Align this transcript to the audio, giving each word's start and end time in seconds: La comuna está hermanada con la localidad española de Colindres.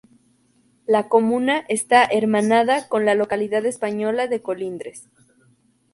La 0.87 1.09
comuna 1.09 1.59
está 1.69 2.03
hermanada 2.05 2.87
con 2.87 3.05
la 3.05 3.13
localidad 3.13 3.67
española 3.67 4.25
de 4.25 4.41
Colindres. 4.41 5.07